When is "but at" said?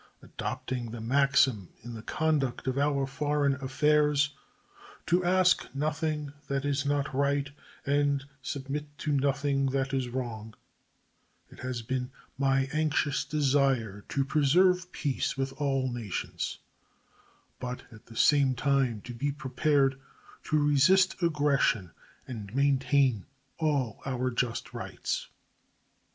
17.59-18.07